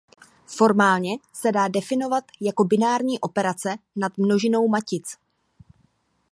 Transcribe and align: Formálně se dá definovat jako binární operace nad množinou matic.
Formálně 0.47 1.17
se 1.33 1.51
dá 1.51 1.67
definovat 1.67 2.23
jako 2.41 2.63
binární 2.63 3.19
operace 3.19 3.75
nad 3.95 4.17
množinou 4.17 4.67
matic. 4.67 5.17